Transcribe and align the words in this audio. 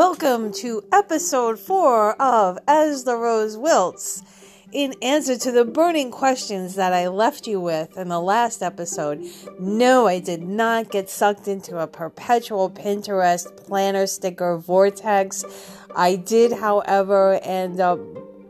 Welcome 0.00 0.54
to 0.54 0.82
episode 0.90 1.58
four 1.58 2.14
of 2.22 2.58
As 2.66 3.04
the 3.04 3.18
Rose 3.18 3.58
Wilts. 3.58 4.22
In 4.72 4.94
answer 5.02 5.36
to 5.36 5.52
the 5.52 5.66
burning 5.66 6.10
questions 6.10 6.74
that 6.76 6.94
I 6.94 7.08
left 7.08 7.46
you 7.46 7.60
with 7.60 7.98
in 7.98 8.08
the 8.08 8.18
last 8.18 8.62
episode, 8.62 9.22
no, 9.58 10.06
I 10.06 10.18
did 10.18 10.42
not 10.42 10.90
get 10.90 11.10
sucked 11.10 11.48
into 11.48 11.78
a 11.78 11.86
perpetual 11.86 12.70
Pinterest 12.70 13.54
planner 13.66 14.06
sticker 14.06 14.56
vortex. 14.56 15.44
I 15.94 16.16
did, 16.16 16.52
however, 16.52 17.38
end 17.42 17.78
up 17.78 18.00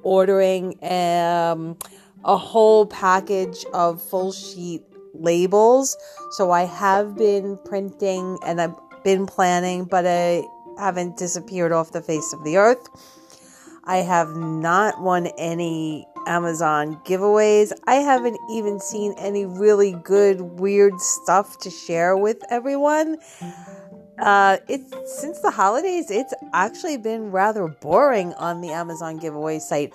ordering 0.04 0.78
um, 0.84 1.76
a 2.24 2.36
whole 2.36 2.86
package 2.86 3.64
of 3.74 4.00
full 4.00 4.30
sheet 4.30 4.84
labels. 5.14 5.96
So 6.30 6.52
I 6.52 6.62
have 6.62 7.16
been 7.16 7.58
printing 7.64 8.38
and 8.46 8.60
I've 8.60 8.76
been 9.02 9.26
planning, 9.26 9.84
but 9.84 10.06
I 10.06 10.44
haven't 10.80 11.16
disappeared 11.16 11.72
off 11.72 11.92
the 11.92 12.02
face 12.02 12.32
of 12.32 12.42
the 12.44 12.56
earth. 12.56 12.88
I 13.84 13.98
have 13.98 14.36
not 14.36 15.00
won 15.00 15.28
any 15.38 16.06
Amazon 16.26 16.96
giveaways. 17.04 17.72
I 17.86 17.96
haven't 17.96 18.38
even 18.50 18.80
seen 18.80 19.14
any 19.18 19.46
really 19.46 19.92
good, 19.92 20.40
weird 20.40 21.00
stuff 21.00 21.58
to 21.60 21.70
share 21.70 22.16
with 22.16 22.38
everyone. 22.50 23.18
Uh, 24.18 24.58
it's 24.68 25.20
since 25.20 25.40
the 25.40 25.50
holidays, 25.50 26.10
it's 26.10 26.34
actually 26.52 26.98
been 26.98 27.30
rather 27.30 27.68
boring 27.68 28.34
on 28.34 28.60
the 28.60 28.70
Amazon 28.70 29.16
giveaway 29.16 29.58
site. 29.58 29.92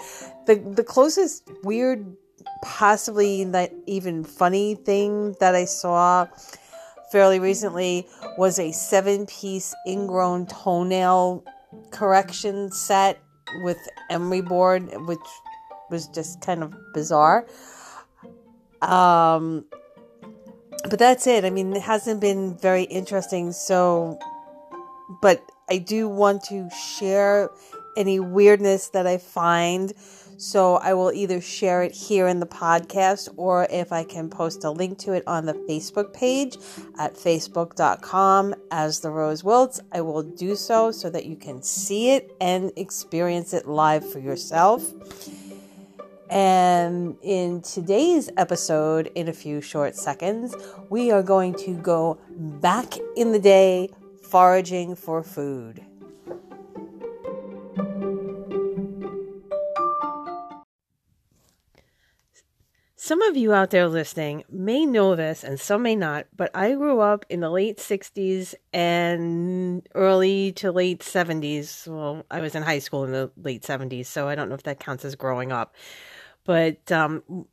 The 0.48 0.56
the 0.56 0.84
closest 0.84 1.48
weird, 1.64 2.16
possibly 2.64 3.46
not 3.46 3.70
even 3.86 4.24
funny 4.24 4.76
thing 4.76 5.36
that 5.40 5.54
I 5.54 5.66
saw 5.66 6.28
fairly 7.12 7.40
recently 7.40 8.08
was 8.38 8.60
a 8.60 8.72
seven 8.72 9.26
piece 9.26 9.74
ingrown 9.88 10.48
toenail 10.48 11.44
correction 11.92 12.72
set 12.72 13.20
with 13.64 13.78
emery 14.10 14.42
board, 14.42 14.90
which 15.08 15.20
was 15.90 16.08
just 16.08 16.42
kind 16.42 16.64
of 16.64 16.74
bizarre. 16.94 17.46
Um, 18.82 19.66
but 20.90 21.00
that's 21.00 21.28
it. 21.28 21.46
I 21.46 21.50
mean, 21.50 21.76
it 21.76 21.82
hasn't 21.82 22.22
been 22.22 22.58
very 22.58 22.84
interesting. 22.84 23.52
So, 23.52 24.20
but 25.22 25.44
I 25.70 25.78
do 25.78 26.08
want 26.08 26.44
to 26.46 26.70
share 26.70 27.50
any 27.98 28.20
weirdness 28.20 28.90
that 28.90 29.08
I 29.08 29.18
find. 29.18 29.94
So 30.38 30.76
I 30.76 30.94
will 30.94 31.12
either 31.12 31.40
share 31.40 31.84
it 31.84 31.94
here 31.94 32.28
in 32.28 32.40
the 32.40 32.46
podcast 32.46 33.30
or 33.38 33.68
if 33.70 33.92
I 33.92 34.04
can 34.04 34.30
post 34.30 34.64
a 34.64 34.70
link 34.70 34.98
to 35.00 35.14
it 35.14 35.24
on 35.28 35.46
the 35.46 35.54
Facebook 35.54 36.14
page 36.14 36.58
at 37.00 37.16
facebook.com 37.16 38.56
as 38.72 39.00
the 39.00 39.12
Rose 39.12 39.44
Wilts, 39.44 39.80
I 39.92 40.02
will 40.02 40.24
do 40.24 40.56
so 40.56 40.92
so 40.92 41.10
that 41.10 41.26
you 41.26 41.36
can 41.36 41.62
see 41.62 42.12
it 42.12 42.36
and 42.42 42.72
experience 42.76 43.54
it 43.54 43.68
live 43.68 44.10
for 44.10 44.20
yourself. 44.20 44.84
And 46.30 47.18
in 47.22 47.62
today's 47.62 48.30
episode, 48.36 49.12
in 49.16 49.28
a 49.28 49.34
few 49.34 49.62
short 49.62 49.96
seconds, 49.96 50.56
we 50.90 51.12
are 51.12 51.22
going 51.22 51.54
to 51.60 51.76
go 51.76 52.20
back 52.30 52.96
in 53.16 53.32
the 53.32 53.40
day 53.40 53.92
foraging 54.24 54.96
for 54.96 55.22
food. 55.22 55.85
Some 63.06 63.22
of 63.22 63.38
you 63.38 63.54
out 63.54 63.70
there 63.70 63.88
listening 63.88 64.46
may 64.50 64.84
know 64.84 65.16
this 65.16 65.44
and 65.44 65.60
some 65.60 65.84
may 65.84 65.96
not, 65.96 66.26
but 66.36 66.50
I 66.56 66.74
grew 66.74 67.02
up 67.02 67.24
in 67.30 67.40
the 67.40 67.52
late 67.52 67.78
60s 67.78 68.56
and 68.74 69.88
early 69.94 70.54
to 70.54 70.72
late 70.72 71.02
70s. 71.02 71.88
Well, 71.88 72.26
I 72.32 72.42
was 72.42 72.56
in 72.56 72.64
high 72.64 72.80
school 72.80 73.04
in 73.04 73.12
the 73.12 73.30
late 73.38 73.62
70s, 73.62 74.08
so 74.08 74.28
I 74.28 74.34
don't 74.34 74.50
know 74.50 74.56
if 74.56 74.64
that 74.64 74.80
counts 74.80 75.06
as 75.06 75.14
growing 75.14 75.52
up. 75.52 75.76
But 76.46 76.92
um, 76.92 77.46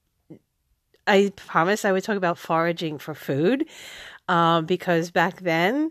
I 1.07 1.35
promised 1.37 1.85
I 1.85 1.93
would 1.93 2.03
talk 2.03 2.17
about 2.17 2.39
foraging 2.39 2.97
for 2.97 3.13
food 3.13 3.67
um, 4.29 4.65
because 4.65 5.11
back 5.11 5.43
then, 5.43 5.91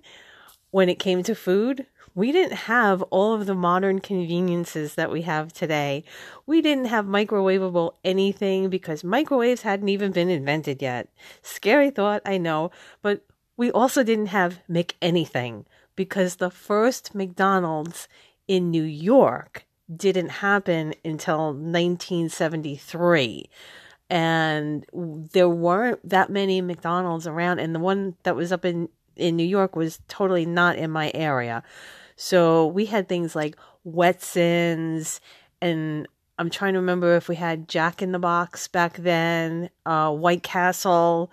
when 0.72 0.90
it 0.90 0.98
came 0.98 1.22
to 1.22 1.36
food, 1.36 1.86
we 2.14 2.32
didn't 2.32 2.58
have 2.58 3.02
all 3.04 3.34
of 3.34 3.46
the 3.46 3.56
modern 3.56 4.00
conveniences 4.00 4.96
that 4.96 5.12
we 5.12 5.22
have 5.24 5.54
today. 5.54 6.04
We 6.46 6.62
didn't 6.62 6.86
have 6.86 7.06
microwavable 7.06 7.94
anything 8.04 8.70
because 8.70 9.04
microwaves 9.04 9.62
hadn't 9.62 9.90
even 9.90 10.12
been 10.12 10.30
invented 10.30 10.82
yet. 10.82 11.10
Scary 11.42 11.90
thought, 11.90 12.22
I 12.26 12.38
know, 12.38 12.72
but 13.02 13.26
we 13.58 13.72
also 13.72 14.04
didn't 14.04 14.28
have 14.28 14.60
Mc 14.68 14.96
anything 15.02 15.66
because 15.96 16.36
the 16.36 16.50
first 16.50 17.16
McDonald's 17.16 18.08
in 18.48 18.72
New 18.72 18.84
York 18.84 19.66
didn't 19.96 20.30
happen 20.30 20.94
until 21.04 21.54
1973 21.54 23.50
and 24.10 24.86
there 24.94 25.50
weren't 25.50 26.08
that 26.08 26.30
many 26.30 26.60
McDonald's 26.62 27.28
around 27.28 27.60
and 27.60 27.74
the 27.74 27.80
one 27.80 28.16
that 28.24 28.36
was 28.36 28.52
up 28.52 28.66
in 28.66 28.90
in 29.16 29.36
New 29.36 29.46
York 29.46 29.76
was 29.76 30.00
totally 30.08 30.46
not 30.46 30.78
in 30.78 30.90
my 30.90 31.12
area. 31.14 31.64
So 32.22 32.68
we 32.68 32.86
had 32.86 33.10
things 33.10 33.36
like 33.36 33.56
Wetsons 33.84 35.20
and 35.60 36.08
I'm 36.38 36.52
trying 36.52 36.74
to 36.74 36.80
remember 36.80 37.16
if 37.16 37.28
we 37.28 37.36
had 37.36 37.68
Jack 37.68 38.04
in 38.04 38.12
the 38.12 38.20
Box 38.20 38.68
back 38.68 38.98
then, 38.98 39.72
uh, 39.88 40.14
White 40.14 40.44
Castle, 40.44 41.32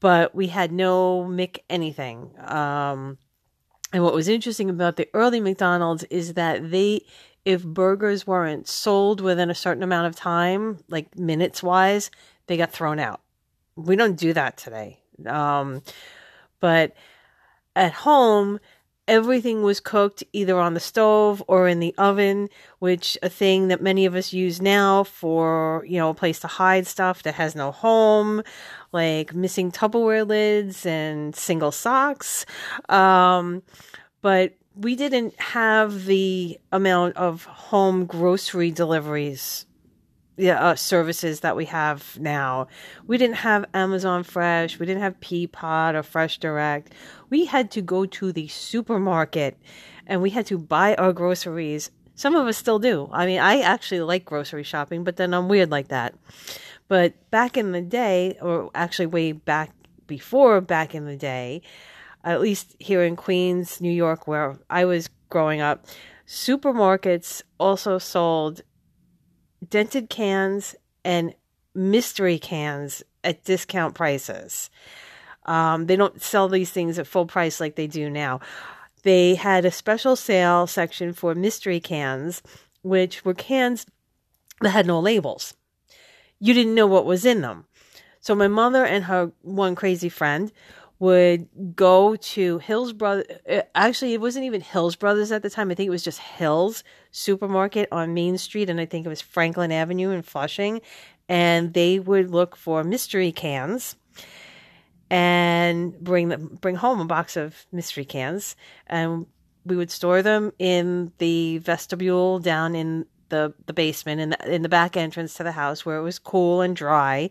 but 0.00 0.34
we 0.34 0.46
had 0.46 0.72
no 0.72 1.22
Mick 1.28 1.58
anything. 1.68 2.30
Um, 2.38 3.18
and 3.92 4.02
what 4.02 4.14
was 4.14 4.26
interesting 4.26 4.70
about 4.70 4.96
the 4.96 5.06
early 5.12 5.38
McDonald's 5.38 6.04
is 6.04 6.32
that 6.32 6.70
they 6.70 7.02
if 7.44 7.62
burgers 7.62 8.26
weren't 8.26 8.66
sold 8.66 9.20
within 9.20 9.50
a 9.50 9.54
certain 9.54 9.82
amount 9.82 10.06
of 10.06 10.16
time, 10.16 10.78
like 10.88 11.18
minutes 11.18 11.62
wise, 11.62 12.10
they 12.46 12.56
got 12.56 12.72
thrown 12.72 12.98
out. 12.98 13.20
We 13.76 13.96
don't 13.96 14.16
do 14.16 14.32
that 14.32 14.56
today. 14.56 14.98
Um, 15.26 15.82
but 16.58 16.96
at 17.76 17.92
home, 17.92 18.58
everything 19.08 19.62
was 19.62 19.80
cooked 19.80 20.24
either 20.32 20.58
on 20.58 20.74
the 20.74 20.80
stove 20.80 21.42
or 21.46 21.68
in 21.68 21.80
the 21.80 21.94
oven, 21.96 22.48
which 22.78 23.16
a 23.22 23.28
thing 23.28 23.68
that 23.68 23.82
many 23.82 24.06
of 24.06 24.14
us 24.14 24.32
use 24.32 24.60
now 24.60 25.04
for, 25.04 25.84
you 25.86 25.98
know, 25.98 26.10
a 26.10 26.14
place 26.14 26.40
to 26.40 26.46
hide 26.46 26.86
stuff 26.86 27.22
that 27.22 27.34
has 27.34 27.54
no 27.54 27.70
home, 27.70 28.42
like 28.92 29.34
missing 29.34 29.70
Tupperware 29.70 30.26
lids 30.26 30.84
and 30.86 31.34
single 31.34 31.72
socks. 31.72 32.46
Um, 32.88 33.62
but 34.22 34.54
we 34.74 34.96
didn't 34.96 35.38
have 35.40 36.04
the 36.04 36.58
amount 36.72 37.16
of 37.16 37.44
home 37.44 38.06
grocery 38.06 38.70
deliveries 38.70 39.66
yeah, 40.36 40.62
uh, 40.62 40.74
services 40.74 41.40
that 41.40 41.56
we 41.56 41.64
have 41.66 42.18
now. 42.20 42.68
We 43.06 43.18
didn't 43.18 43.36
have 43.36 43.64
Amazon 43.72 44.22
Fresh, 44.22 44.78
we 44.78 44.86
didn't 44.86 45.02
have 45.02 45.20
Peapod 45.20 45.94
or 45.94 46.02
Fresh 46.02 46.38
Direct. 46.38 46.92
We 47.30 47.46
had 47.46 47.70
to 47.72 47.82
go 47.82 48.06
to 48.06 48.32
the 48.32 48.48
supermarket 48.48 49.56
and 50.06 50.22
we 50.22 50.30
had 50.30 50.46
to 50.46 50.58
buy 50.58 50.94
our 50.96 51.12
groceries. 51.12 51.90
Some 52.14 52.34
of 52.34 52.46
us 52.46 52.56
still 52.56 52.78
do. 52.78 53.08
I 53.12 53.26
mean, 53.26 53.40
I 53.40 53.60
actually 53.60 54.00
like 54.00 54.24
grocery 54.24 54.62
shopping, 54.62 55.04
but 55.04 55.16
then 55.16 55.34
I'm 55.34 55.48
weird 55.48 55.70
like 55.70 55.88
that. 55.88 56.14
But 56.88 57.30
back 57.30 57.56
in 57.56 57.72
the 57.72 57.82
day, 57.82 58.38
or 58.40 58.70
actually 58.74 59.06
way 59.06 59.32
back 59.32 59.72
before 60.06 60.60
back 60.60 60.94
in 60.94 61.04
the 61.04 61.16
day, 61.16 61.62
at 62.24 62.40
least 62.40 62.76
here 62.78 63.02
in 63.02 63.16
Queens, 63.16 63.80
New 63.80 63.90
York, 63.90 64.26
where 64.26 64.58
I 64.70 64.84
was 64.84 65.10
growing 65.28 65.60
up, 65.60 65.86
supermarkets 66.26 67.42
also 67.58 67.98
sold 67.98 68.62
dented 69.68 70.08
cans 70.10 70.74
and 71.04 71.34
mystery 71.74 72.38
cans 72.38 73.02
at 73.22 73.44
discount 73.44 73.94
prices. 73.94 74.70
Um, 75.44 75.86
they 75.86 75.96
don't 75.96 76.20
sell 76.20 76.48
these 76.48 76.70
things 76.70 76.98
at 76.98 77.06
full 77.06 77.26
price 77.26 77.60
like 77.60 77.76
they 77.76 77.86
do 77.86 78.10
now. 78.10 78.40
They 79.02 79.36
had 79.36 79.64
a 79.64 79.70
special 79.70 80.16
sale 80.16 80.66
section 80.66 81.12
for 81.12 81.34
mystery 81.34 81.78
cans, 81.78 82.42
which 82.82 83.24
were 83.24 83.34
cans 83.34 83.86
that 84.60 84.70
had 84.70 84.86
no 84.86 84.98
labels. 84.98 85.54
You 86.40 86.54
didn't 86.54 86.74
know 86.74 86.86
what 86.86 87.06
was 87.06 87.24
in 87.24 87.40
them. 87.42 87.66
So 88.20 88.34
my 88.34 88.48
mother 88.48 88.84
and 88.84 89.04
her 89.04 89.30
one 89.42 89.76
crazy 89.76 90.08
friend 90.08 90.52
would 90.98 91.48
go 91.74 92.16
to 92.16 92.58
Hills 92.58 92.92
Brothers. 92.92 93.26
Uh, 93.48 93.62
actually, 93.74 94.14
it 94.14 94.20
wasn't 94.20 94.46
even 94.46 94.60
Hills 94.60 94.96
Brothers 94.96 95.30
at 95.30 95.42
the 95.42 95.50
time. 95.50 95.70
I 95.70 95.74
think 95.74 95.88
it 95.88 95.90
was 95.90 96.04
just 96.04 96.20
Hills 96.20 96.82
Supermarket 97.10 97.88
on 97.92 98.14
Main 98.14 98.38
Street, 98.38 98.70
and 98.70 98.80
I 98.80 98.86
think 98.86 99.04
it 99.04 99.08
was 99.08 99.20
Franklin 99.20 99.72
Avenue 99.72 100.10
in 100.10 100.22
Flushing. 100.22 100.80
And 101.28 101.74
they 101.74 101.98
would 101.98 102.30
look 102.30 102.56
for 102.56 102.84
mystery 102.84 103.32
cans 103.32 103.96
and 105.10 105.98
bring 106.00 106.28
them 106.28 106.58
bring 106.60 106.76
home 106.76 107.00
a 107.00 107.04
box 107.04 107.36
of 107.36 107.66
mystery 107.72 108.04
cans, 108.04 108.56
and 108.86 109.26
we 109.64 109.76
would 109.76 109.90
store 109.90 110.22
them 110.22 110.52
in 110.58 111.12
the 111.18 111.58
vestibule 111.58 112.38
down 112.38 112.74
in 112.74 113.06
the 113.28 113.52
the 113.66 113.72
basement 113.72 114.20
in 114.20 114.30
the 114.30 114.54
in 114.54 114.62
the 114.62 114.68
back 114.68 114.96
entrance 114.96 115.34
to 115.34 115.42
the 115.42 115.52
house 115.52 115.84
where 115.84 115.98
it 115.98 116.02
was 116.02 116.18
cool 116.18 116.60
and 116.60 116.76
dry 116.76 117.28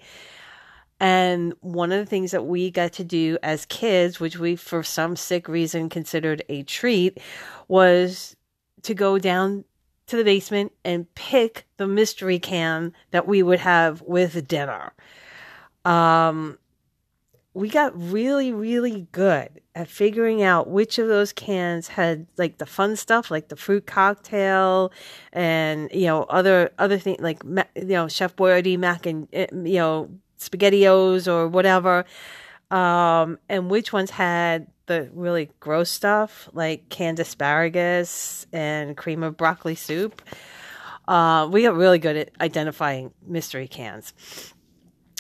and 1.00 1.54
one 1.60 1.92
of 1.92 2.00
the 2.00 2.06
things 2.06 2.32
that 2.32 2.46
we 2.46 2.72
got 2.72 2.94
to 2.94 3.04
do 3.04 3.38
as 3.44 3.66
kids, 3.66 4.20
which 4.20 4.38
we, 4.38 4.56
for 4.56 4.82
some 4.84 5.16
sick 5.16 5.48
reason, 5.48 5.90
considered 5.90 6.44
a 6.48 6.64
treat, 6.64 7.20
was 7.68 8.36
to 8.84 8.94
go 8.94 9.20
down 9.20 9.66
to 10.08 10.16
the 10.16 10.24
basement 10.24 10.72
and 10.84 11.14
pick 11.16 11.66
the 11.78 11.88
mystery 11.88 12.40
can 12.40 12.94
that 13.12 13.28
we 13.28 13.44
would 13.44 13.60
have 13.60 14.02
with 14.04 14.48
dinner. 14.48 14.94
Um, 15.84 16.58
we 17.54 17.70
got 17.70 17.94
really, 17.96 18.52
really 18.52 19.08
good 19.12 19.62
at 19.76 19.90
figuring 19.90 20.44
out 20.44 20.70
which 20.70 21.00
of 21.00 21.08
those 21.08 21.34
cans 21.34 21.88
had 21.90 22.28
like 22.38 22.58
the 22.58 22.66
fun 22.66 22.96
stuff, 22.96 23.32
like 23.32 23.50
the 23.50 23.56
fruit 23.56 23.86
cocktail, 23.86 24.92
and 25.34 25.90
you 25.94 26.06
know 26.06 26.24
other 26.24 26.72
other 26.78 26.98
things 26.98 27.20
like 27.22 27.44
you 27.44 27.86
know 27.86 28.08
Chef 28.08 28.36
Boyardee 28.36 28.78
mac 28.78 29.06
and 29.06 29.28
eh, 29.34 29.48
you 29.52 29.76
know 29.76 30.10
spaghettios 30.40 31.28
or 31.28 31.48
whatever, 31.48 32.06
um, 32.72 33.40
and 33.50 33.70
which 33.70 33.94
ones 33.94 34.12
had 34.12 34.68
the 34.88 35.10
really 35.14 35.50
gross 35.60 35.90
stuff 35.90 36.48
like 36.54 36.90
canned 36.90 37.20
asparagus 37.20 38.46
and 38.54 38.96
cream 38.96 39.24
of 39.24 39.38
broccoli 39.38 39.76
soup. 39.76 40.22
Uh, 41.08 41.48
we 41.52 41.64
got 41.64 41.76
really 41.76 42.00
good 42.00 42.16
at 42.16 42.30
identifying 42.42 43.12
mystery 43.28 43.68
cans, 43.68 44.14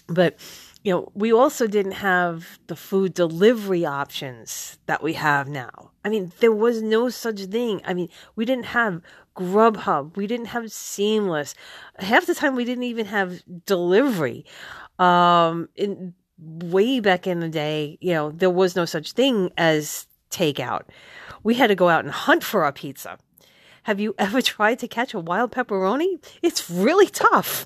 but 0.07 0.38
you 0.85 0.91
know, 0.91 1.12
we 1.15 1.33
also 1.33 1.65
didn't 1.65 1.94
have 1.94 2.59
the 2.67 2.75
food 2.75 3.15
delivery 3.15 3.85
options 3.85 4.77
that 4.85 5.01
we 5.01 5.13
have 5.13 5.47
now. 5.47 5.89
I 6.03 6.09
mean, 6.09 6.31
there 6.41 6.51
was 6.51 6.83
no 6.83 7.09
such 7.09 7.41
thing. 7.45 7.81
I 7.85 7.95
mean, 7.95 8.09
we 8.35 8.45
didn't 8.45 8.67
have 8.67 9.01
Grubhub, 9.35 10.15
we 10.15 10.27
didn't 10.27 10.47
have 10.47 10.71
Seamless. 10.71 11.56
Half 11.97 12.27
the 12.27 12.35
time, 12.35 12.56
we 12.56 12.65
didn't 12.65 12.83
even 12.83 13.07
have 13.07 13.41
delivery. 13.65 14.45
Um, 15.00 15.69
in 15.75 16.13
way 16.38 17.00
back 17.00 17.27
in 17.27 17.39
the 17.39 17.50
day, 17.50 17.97
you 18.01 18.13
know, 18.13 18.31
there 18.31 18.50
was 18.50 18.75
no 18.75 18.86
such 18.86 19.13
thing 19.13 19.51
as 19.57 20.07
takeout. 20.30 20.83
We 21.44 21.56
had 21.56 21.68
to 21.68 21.75
go 21.75 21.89
out 21.89 22.03
and 22.03 22.13
hunt 22.13 22.44
for 22.44 22.63
our 22.63 22.71
pizza. 22.71 23.18
Have 23.83 24.00
you 24.00 24.15
ever 24.19 24.42
tried 24.42 24.80
to 24.80 24.88
catch 24.88 25.13
a 25.13 25.19
wild 25.19 25.51
pepperoni? 25.51 26.24
It's 26.42 26.69
really 26.69 27.07
tough. 27.07 27.65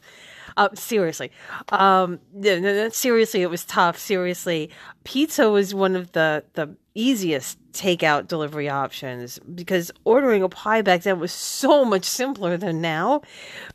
Uh, 0.59 0.67
seriously, 0.73 1.31
um, 1.69 2.19
no, 2.33 2.59
no, 2.59 2.89
seriously, 2.89 3.41
it 3.41 3.49
was 3.49 3.63
tough. 3.63 3.97
Seriously, 3.97 4.69
pizza 5.05 5.49
was 5.49 5.73
one 5.73 5.95
of 5.95 6.11
the 6.11 6.43
the 6.55 6.75
easiest 6.93 7.57
takeout 7.71 8.27
delivery 8.27 8.67
options 8.67 9.39
because 9.55 9.89
ordering 10.03 10.43
a 10.43 10.49
pie 10.49 10.81
back 10.81 11.03
then 11.03 11.17
was 11.17 11.31
so 11.31 11.85
much 11.85 12.03
simpler 12.03 12.57
than 12.57 12.81
now 12.81 13.21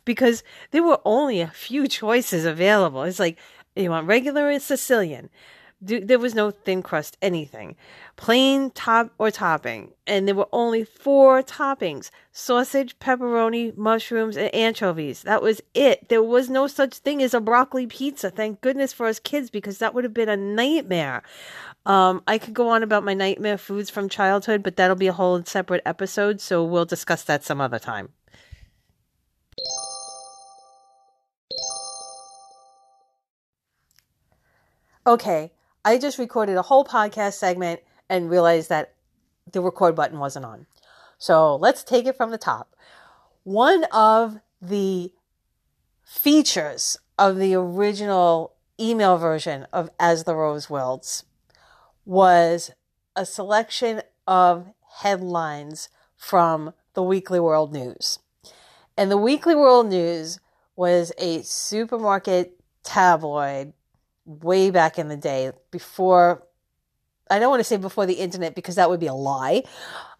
because 0.05 0.43
there 0.69 0.83
were 0.83 1.01
only 1.05 1.41
a 1.41 1.47
few 1.47 1.87
choices 2.01 2.45
available. 2.45 3.01
It's 3.01 3.17
like 3.17 3.39
you 3.75 3.89
want 3.89 4.05
regular 4.05 4.49
or 4.49 4.59
Sicilian, 4.59 5.31
there 5.81 6.19
was 6.19 6.33
no 6.33 6.51
thin 6.51 6.81
crust 6.81 7.17
anything. 7.21 7.75
Plain 8.15 8.71
top 8.71 9.11
or 9.17 9.29
topping. 9.29 9.91
And 10.07 10.27
there 10.27 10.35
were 10.35 10.47
only 10.51 10.83
four 10.83 11.43
toppings 11.43 12.09
sausage, 12.31 12.97
pepperoni, 12.99 13.75
mushrooms, 13.77 14.37
and 14.37 14.53
anchovies. 14.53 15.21
That 15.23 15.41
was 15.41 15.61
it. 15.73 16.09
There 16.09 16.23
was 16.23 16.49
no 16.49 16.67
such 16.67 16.97
thing 16.97 17.21
as 17.21 17.33
a 17.33 17.39
broccoli 17.39 17.87
pizza. 17.87 18.29
Thank 18.29 18.61
goodness 18.61 18.93
for 18.93 19.07
us 19.07 19.19
kids 19.19 19.49
because 19.49 19.77
that 19.79 19.93
would 19.93 20.03
have 20.03 20.13
been 20.13 20.29
a 20.29 20.37
nightmare. 20.37 21.23
Um, 21.85 22.23
I 22.27 22.37
could 22.37 22.53
go 22.53 22.69
on 22.69 22.81
about 22.81 23.03
my 23.03 23.13
nightmare 23.13 23.57
foods 23.57 23.89
from 23.89 24.09
childhood, 24.09 24.63
but 24.63 24.75
that'll 24.77 24.95
be 24.95 25.07
a 25.07 25.13
whole 25.13 25.43
separate 25.43 25.83
episode. 25.85 26.41
So 26.41 26.63
we'll 26.63 26.85
discuss 26.85 27.23
that 27.23 27.43
some 27.43 27.61
other 27.61 27.79
time. 27.79 28.09
Okay, 35.07 35.51
I 35.85 35.99
just 35.99 36.17
recorded 36.17 36.57
a 36.57 36.63
whole 36.63 36.83
podcast 36.83 37.33
segment 37.33 37.79
and 38.09 38.27
realized 38.29 38.69
that 38.69 38.95
the 39.51 39.61
record 39.61 39.95
button 39.95 40.17
wasn't 40.17 40.45
on. 40.45 40.65
So 41.19 41.55
let's 41.55 41.83
take 41.83 42.07
it 42.07 42.17
from 42.17 42.31
the 42.31 42.39
top. 42.39 42.75
One 43.43 43.83
of 43.93 44.39
the 44.59 45.13
features 46.03 46.97
of 47.19 47.37
the 47.37 47.53
original 47.53 48.53
email 48.79 49.17
version 49.17 49.67
of 49.71 49.91
As 49.99 50.23
the 50.23 50.35
Rose 50.35 50.71
Wilts 50.71 51.23
was 52.03 52.71
a 53.15 53.23
selection 53.23 54.01
of 54.25 54.71
headlines 55.01 55.89
from 56.17 56.73
the 56.95 57.03
Weekly 57.03 57.39
World 57.39 57.71
News. 57.71 58.17
And 58.97 59.11
the 59.11 59.17
Weekly 59.17 59.53
World 59.53 59.87
News 59.87 60.39
was 60.75 61.11
a 61.19 61.43
supermarket 61.43 62.59
tabloid 62.83 63.73
way 64.25 64.71
back 64.71 64.97
in 64.97 65.07
the 65.07 65.17
day 65.17 65.51
before 65.71 66.43
I 67.29 67.39
don't 67.39 67.49
want 67.49 67.59
to 67.59 67.63
say 67.63 67.77
before 67.77 68.05
the 68.05 68.13
internet 68.13 68.55
because 68.55 68.75
that 68.75 68.89
would 68.89 68.99
be 68.99 69.07
a 69.07 69.13
lie. 69.13 69.63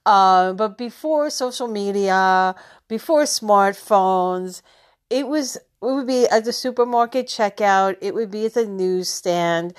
Uh, 0.05 0.53
but 0.53 0.77
before 0.77 1.29
social 1.29 1.67
media, 1.67 2.55
before 2.87 3.23
smartphones, 3.23 4.61
it 5.09 5.27
was 5.27 5.55
it 5.55 5.61
would 5.81 6.07
be 6.07 6.27
at 6.27 6.45
the 6.45 6.53
supermarket 6.53 7.27
checkout, 7.27 7.97
it 8.01 8.13
would 8.13 8.31
be 8.31 8.45
at 8.45 8.53
the 8.53 8.65
newsstand, 8.65 9.73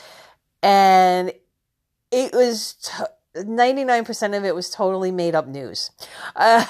and 0.62 1.32
it 2.10 2.32
was 2.32 2.90
ninety 3.36 3.84
nine 3.84 4.04
percent 4.04 4.34
of 4.34 4.44
it 4.44 4.54
was 4.54 4.70
totally 4.70 5.12
made 5.12 5.34
up 5.34 5.46
news. 5.46 5.90
Uh, 6.34 6.64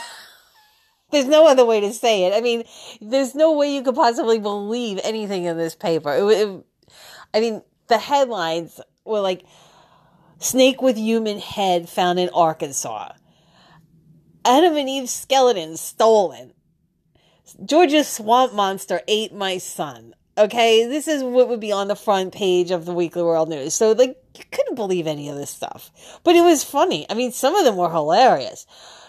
there's 1.11 1.27
no 1.27 1.47
other 1.47 1.65
way 1.65 1.81
to 1.81 1.93
say 1.93 2.25
it. 2.25 2.35
I 2.35 2.41
mean, 2.41 2.65
there's 3.01 3.35
no 3.35 3.53
way 3.53 3.75
you 3.75 3.83
could 3.83 3.95
possibly 3.95 4.39
believe 4.39 5.01
anything 5.03 5.45
in 5.45 5.57
this 5.57 5.75
paper. 5.75 6.13
It, 6.13 6.25
it, 6.25 6.65
I 7.37 7.41
mean, 7.41 7.63
the 7.89 7.99
headlines 7.99 8.81
were 9.05 9.21
like 9.21 9.45
snake 10.39 10.81
with 10.81 10.97
human 10.97 11.39
head 11.39 11.87
found 11.87 12.19
in 12.19 12.31
Arkansas. 12.31 13.13
Adam 14.47 14.77
and 14.77 14.89
Eve 14.89 15.11
skeleton 15.11 15.77
stolen. 15.77 16.55
Georgia's 17.65 18.09
swamp 18.09 18.55
monster 18.55 19.03
ate 19.07 19.35
my 19.35 19.59
son. 19.59 20.15
Okay, 20.39 20.87
this 20.87 21.09
is 21.09 21.23
what 21.23 21.49
would 21.49 21.61
be 21.61 21.73
on 21.73 21.89
the 21.89 21.97
front 21.97 22.33
page 22.33 22.71
of 22.71 22.87
the 22.87 22.95
Weekly 22.95 23.23
World 23.23 23.49
News. 23.49 23.75
So, 23.75 23.93
like, 23.93 24.17
you 24.37 24.45
couldn't 24.51 24.75
believe 24.75 25.07
any 25.07 25.29
of 25.29 25.37
this 25.37 25.51
stuff. 25.51 25.91
But 26.25 26.37
it 26.37 26.43
was 26.43 26.65
funny. 26.65 27.07
I 27.09 27.15
mean, 27.15 27.33
some 27.33 27.55
of 27.55 27.65
them 27.65 27.77
were 27.77 27.91
hilarious. 27.91 28.67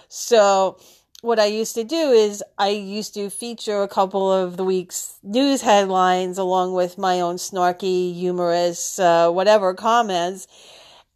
So, 0.07 0.79
what 1.21 1.39
I 1.39 1.45
used 1.45 1.75
to 1.75 1.83
do 1.83 2.11
is 2.11 2.43
I 2.57 2.69
used 2.69 3.13
to 3.15 3.29
feature 3.29 3.81
a 3.81 3.87
couple 3.87 4.31
of 4.31 4.55
the 4.57 4.63
week's 4.63 5.19
news 5.23 5.61
headlines 5.61 6.37
along 6.37 6.73
with 6.73 6.97
my 6.97 7.19
own 7.21 7.37
snarky, 7.37 8.13
humorous, 8.13 8.99
uh, 8.99 9.31
whatever 9.31 9.73
comments. 9.73 10.47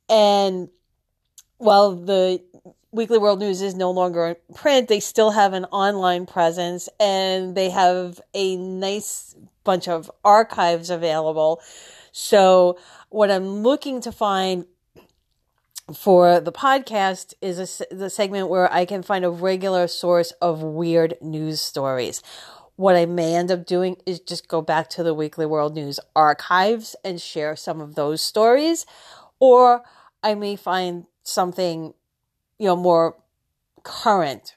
And 0.09 0.69
while 1.57 1.95
the 1.95 2.41
Weekly 2.91 3.19
World 3.19 3.39
News 3.39 3.61
is 3.61 3.75
no 3.75 3.91
longer 3.91 4.25
in 4.25 4.55
print, 4.55 4.89
they 4.89 4.99
still 4.99 5.31
have 5.31 5.53
an 5.53 5.65
online 5.65 6.25
presence 6.25 6.89
and 6.99 7.55
they 7.55 7.69
have 7.69 8.19
a 8.33 8.57
nice 8.57 9.35
bunch 9.63 9.87
of 9.87 10.11
archives 10.25 10.89
available. 10.89 11.61
So, 12.11 12.77
what 13.09 13.31
I'm 13.31 13.63
looking 13.63 14.01
to 14.01 14.11
find 14.11 14.65
for 15.93 16.39
the 16.39 16.51
podcast 16.51 17.33
is 17.41 17.81
a, 17.81 17.95
the 17.95 18.09
segment 18.09 18.49
where 18.49 18.71
I 18.71 18.85
can 18.85 19.03
find 19.03 19.25
a 19.25 19.29
regular 19.29 19.87
source 19.87 20.31
of 20.41 20.61
weird 20.61 21.15
news 21.21 21.61
stories. 21.61 22.21
What 22.75 22.95
I 22.95 23.05
may 23.05 23.35
end 23.35 23.51
up 23.51 23.65
doing 23.65 23.97
is 24.05 24.19
just 24.19 24.47
go 24.47 24.61
back 24.61 24.89
to 24.91 25.03
the 25.03 25.13
Weekly 25.13 25.45
World 25.45 25.75
News 25.75 25.99
archives 26.15 26.95
and 27.03 27.21
share 27.21 27.55
some 27.55 27.79
of 27.79 27.95
those 27.95 28.21
stories, 28.21 28.85
or 29.39 29.83
I 30.23 30.35
may 30.35 30.55
find 30.55 31.05
something, 31.23 31.93
you 32.57 32.67
know, 32.67 32.75
more 32.75 33.17
current 33.83 34.55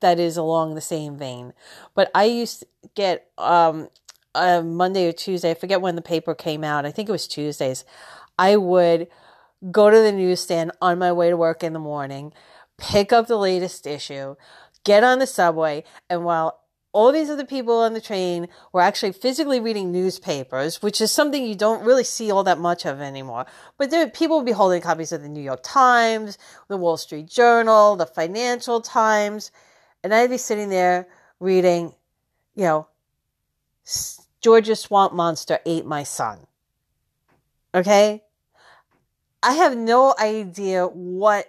that 0.00 0.18
is 0.18 0.36
along 0.36 0.74
the 0.74 0.80
same 0.80 1.16
vein. 1.16 1.52
But 1.94 2.10
I 2.14 2.24
used 2.24 2.60
to 2.60 2.66
get 2.94 3.30
um, 3.38 3.88
a 4.34 4.62
Monday 4.62 5.08
or 5.08 5.12
Tuesday, 5.12 5.52
I 5.52 5.54
forget 5.54 5.80
when 5.80 5.96
the 5.96 6.02
paper 6.02 6.34
came 6.34 6.64
out. 6.64 6.84
I 6.84 6.90
think 6.90 7.08
it 7.08 7.12
was 7.12 7.26
Tuesdays. 7.26 7.84
I 8.38 8.56
would 8.56 9.08
go 9.70 9.90
to 9.90 10.00
the 10.00 10.12
newsstand 10.12 10.72
on 10.80 10.98
my 10.98 11.12
way 11.12 11.30
to 11.30 11.36
work 11.36 11.62
in 11.62 11.72
the 11.72 11.78
morning, 11.78 12.32
pick 12.78 13.12
up 13.12 13.26
the 13.26 13.38
latest 13.38 13.86
issue, 13.86 14.36
get 14.84 15.04
on 15.04 15.18
the 15.18 15.26
subway, 15.26 15.84
and 16.08 16.24
while 16.24 16.60
all 16.92 17.12
these 17.12 17.28
other 17.28 17.44
people 17.44 17.80
on 17.80 17.92
the 17.92 18.00
train 18.00 18.48
were 18.72 18.80
actually 18.80 19.12
physically 19.12 19.60
reading 19.60 19.92
newspapers, 19.92 20.80
which 20.80 20.98
is 20.98 21.12
something 21.12 21.44
you 21.44 21.54
don't 21.54 21.84
really 21.84 22.04
see 22.04 22.30
all 22.30 22.42
that 22.42 22.58
much 22.58 22.86
of 22.86 23.02
anymore. 23.02 23.44
But 23.76 23.90
there, 23.90 24.08
people 24.08 24.38
would 24.38 24.46
be 24.46 24.52
holding 24.52 24.80
copies 24.80 25.12
of 25.12 25.20
the 25.20 25.28
New 25.28 25.42
York 25.42 25.60
Times, 25.62 26.38
the 26.68 26.78
Wall 26.78 26.96
Street 26.96 27.26
Journal, 27.26 27.96
the 27.96 28.06
Financial 28.06 28.80
Times, 28.80 29.50
and 30.02 30.14
I'd 30.14 30.30
be 30.30 30.38
sitting 30.38 30.70
there 30.70 31.06
reading, 31.38 31.94
you 32.54 32.64
know, 32.64 32.88
Georgia 34.40 34.74
Swamp 34.74 35.12
Monster 35.12 35.58
ate 35.66 35.84
my 35.84 36.02
son. 36.02 36.46
Okay? 37.74 38.22
I 39.46 39.52
have 39.52 39.76
no 39.76 40.12
idea 40.18 40.88
what 40.88 41.46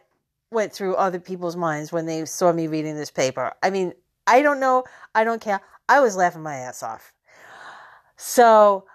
went 0.51 0.72
through 0.72 0.96
other 0.98 1.20
people's 1.20 1.56
minds 1.56 1.92
when 1.92 2.06
they 2.06 2.25
saw 2.25 2.54
me 2.54 2.68
reading 2.68 2.96
this 2.96 3.10
paper. 3.10 3.54
I 3.63 3.72
mean, 3.72 3.92
I 4.27 4.44
don't 4.44 4.60
know. 4.60 4.84
I 5.16 5.24
don't 5.24 5.42
care. 5.42 5.62
I 5.89 6.00
was 6.00 6.16
laughing 6.16 6.44
my 6.44 6.58
ass 6.58 6.84
off. 6.84 7.12
So, 8.16 8.86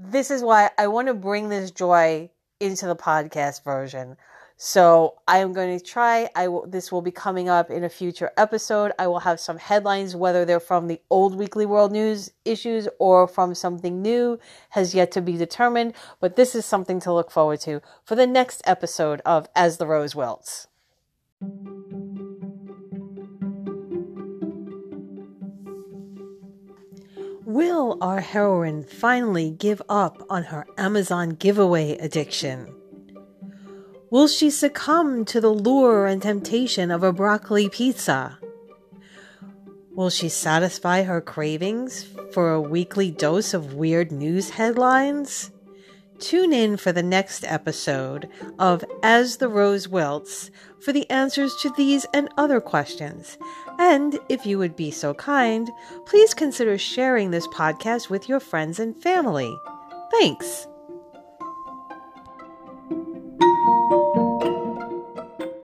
this 0.00 0.32
is 0.32 0.42
why 0.42 0.70
I 0.76 0.88
want 0.88 1.06
to 1.06 1.14
bring 1.14 1.48
this 1.48 1.70
joy 1.70 2.28
into 2.58 2.86
the 2.86 2.96
podcast 2.96 3.62
version 3.62 4.16
So 4.62 5.14
I 5.26 5.38
am 5.38 5.54
going 5.54 5.78
to 5.78 5.82
try. 5.82 6.28
I 6.36 6.48
will, 6.48 6.66
this 6.66 6.92
will 6.92 7.00
be 7.00 7.10
coming 7.10 7.48
up 7.48 7.70
in 7.70 7.82
a 7.82 7.88
future 7.88 8.30
episode. 8.36 8.92
I 8.98 9.06
will 9.06 9.20
have 9.20 9.40
some 9.40 9.56
headlines, 9.56 10.14
whether 10.14 10.44
they're 10.44 10.60
from 10.60 10.86
the 10.86 11.00
old 11.08 11.34
Weekly 11.34 11.64
World 11.64 11.92
News 11.92 12.30
issues 12.44 12.86
or 12.98 13.26
from 13.26 13.54
something 13.54 14.02
new, 14.02 14.38
has 14.68 14.94
yet 14.94 15.12
to 15.12 15.22
be 15.22 15.38
determined. 15.38 15.94
But 16.20 16.36
this 16.36 16.54
is 16.54 16.66
something 16.66 17.00
to 17.00 17.10
look 17.10 17.30
forward 17.30 17.60
to 17.62 17.80
for 18.04 18.16
the 18.16 18.26
next 18.26 18.60
episode 18.66 19.22
of 19.24 19.48
As 19.56 19.78
the 19.78 19.86
Rose 19.86 20.14
Wilts. 20.14 20.68
Will 27.46 27.96
our 28.02 28.20
heroine 28.20 28.84
finally 28.84 29.52
give 29.52 29.80
up 29.88 30.22
on 30.28 30.42
her 30.42 30.66
Amazon 30.76 31.30
giveaway 31.30 31.96
addiction? 31.96 32.76
Will 34.10 34.26
she 34.26 34.50
succumb 34.50 35.24
to 35.26 35.40
the 35.40 35.50
lure 35.50 36.06
and 36.06 36.20
temptation 36.20 36.90
of 36.90 37.04
a 37.04 37.12
broccoli 37.12 37.68
pizza? 37.68 38.38
Will 39.94 40.10
she 40.10 40.28
satisfy 40.28 41.04
her 41.04 41.20
cravings 41.20 42.08
for 42.32 42.52
a 42.52 42.60
weekly 42.60 43.12
dose 43.12 43.54
of 43.54 43.74
weird 43.74 44.10
news 44.10 44.50
headlines? 44.50 45.52
Tune 46.18 46.52
in 46.52 46.76
for 46.76 46.90
the 46.90 47.02
next 47.02 47.44
episode 47.44 48.28
of 48.58 48.84
As 49.02 49.36
the 49.36 49.48
Rose 49.48 49.86
Wilts 49.86 50.50
for 50.80 50.92
the 50.92 51.08
answers 51.08 51.54
to 51.62 51.70
these 51.76 52.04
and 52.12 52.28
other 52.36 52.60
questions. 52.60 53.38
And 53.78 54.18
if 54.28 54.44
you 54.44 54.58
would 54.58 54.74
be 54.74 54.90
so 54.90 55.14
kind, 55.14 55.70
please 56.06 56.34
consider 56.34 56.76
sharing 56.76 57.30
this 57.30 57.46
podcast 57.48 58.10
with 58.10 58.28
your 58.28 58.40
friends 58.40 58.80
and 58.80 59.00
family. 59.00 59.56
Thanks. 60.10 60.66